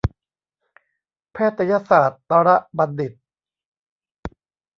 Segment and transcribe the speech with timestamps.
[1.33, 2.15] แพทยศาสตร
[2.77, 3.13] บัณฑิต